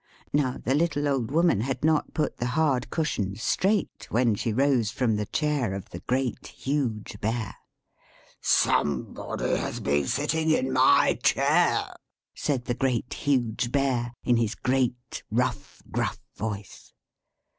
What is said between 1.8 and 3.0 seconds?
not put the hard